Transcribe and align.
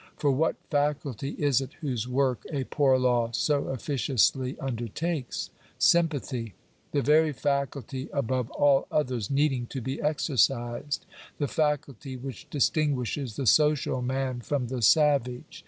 For 0.17 0.31
what 0.31 0.55
fa 0.71 0.95
culty 0.99 1.37
is 1.37 1.61
it 1.61 1.73
whose 1.81 2.07
work 2.07 2.43
a 2.51 2.63
poor 2.63 2.97
law 2.97 3.29
so 3.33 3.65
officiously 3.67 4.59
undertakes? 4.59 5.51
Sympathy. 5.77 6.55
The 6.91 7.03
very 7.03 7.31
faculty 7.31 8.09
above 8.11 8.49
all 8.49 8.87
others 8.91 9.29
needing 9.29 9.67
to 9.67 9.79
be 9.79 10.01
exercised. 10.01 11.05
The 11.37 11.47
faculty 11.47 12.17
which 12.17 12.49
distinguishes 12.49 13.35
the 13.35 13.45
social 13.45 14.01
man 14.01 14.39
from 14.41 14.69
the 14.69 14.81
savage. 14.81 15.59